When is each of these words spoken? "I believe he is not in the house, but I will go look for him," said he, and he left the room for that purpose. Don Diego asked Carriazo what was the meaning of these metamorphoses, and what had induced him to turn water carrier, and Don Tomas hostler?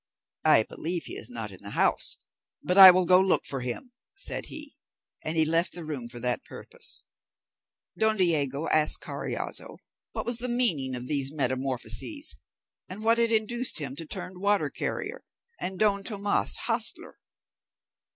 "I 0.45 0.63
believe 0.63 1.03
he 1.05 1.13
is 1.13 1.29
not 1.29 1.51
in 1.51 1.61
the 1.61 1.69
house, 1.77 2.17
but 2.63 2.75
I 2.75 2.89
will 2.89 3.05
go 3.05 3.21
look 3.21 3.45
for 3.45 3.59
him," 3.61 3.91
said 4.15 4.47
he, 4.47 4.75
and 5.23 5.37
he 5.37 5.45
left 5.45 5.73
the 5.73 5.83
room 5.83 6.07
for 6.07 6.19
that 6.21 6.43
purpose. 6.43 7.03
Don 7.95 8.17
Diego 8.17 8.67
asked 8.69 9.01
Carriazo 9.01 9.77
what 10.13 10.25
was 10.25 10.39
the 10.39 10.47
meaning 10.47 10.95
of 10.95 11.05
these 11.07 11.31
metamorphoses, 11.31 12.37
and 12.89 13.03
what 13.03 13.19
had 13.19 13.31
induced 13.31 13.77
him 13.77 13.95
to 13.97 14.07
turn 14.07 14.39
water 14.41 14.71
carrier, 14.71 15.23
and 15.59 15.77
Don 15.77 16.03
Tomas 16.03 16.55
hostler? 16.65 17.19